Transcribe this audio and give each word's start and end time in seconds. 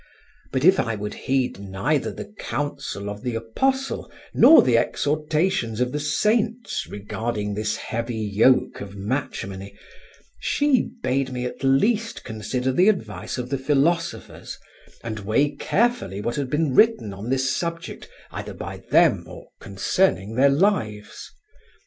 But 0.51 0.65
if 0.65 0.79
I 0.79 0.95
would 0.95 1.13
heed 1.13 1.59
neither 1.59 2.11
the 2.11 2.33
counsel 2.39 3.07
of 3.07 3.21
the 3.21 3.35
Apostle 3.35 4.11
nor 4.33 4.63
the 4.63 4.75
exhortations 4.75 5.79
of 5.79 5.91
the 5.91 5.99
saints 5.99 6.87
regarding 6.89 7.53
this 7.53 7.75
heavy 7.75 8.17
yoke 8.17 8.81
of 8.81 8.95
matrimony, 8.95 9.77
she 10.39 10.89
bade 11.03 11.31
me 11.31 11.45
at 11.45 11.63
least 11.63 12.23
consider 12.23 12.71
the 12.71 12.89
advice 12.89 13.37
of 13.37 13.51
the 13.51 13.59
philosophers, 13.59 14.57
and 15.03 15.19
weigh 15.19 15.51
carefully 15.51 16.19
what 16.19 16.35
had 16.35 16.49
been 16.49 16.73
written 16.73 17.13
on 17.13 17.29
this 17.29 17.55
subject 17.55 18.09
either 18.31 18.55
by 18.55 18.77
them 18.89 19.25
or 19.27 19.49
concerning 19.59 20.33
their 20.33 20.49
lives. 20.49 21.29